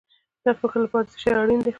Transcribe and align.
د 0.43 0.45
فکر 0.59 0.79
لپاره 0.85 1.05
څه 1.11 1.15
شی 1.21 1.31
اړین 1.41 1.59
دی؟ 1.61 1.69